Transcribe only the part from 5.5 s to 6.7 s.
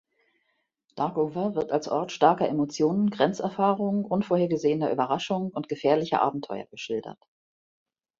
und gefährlicher Abenteuer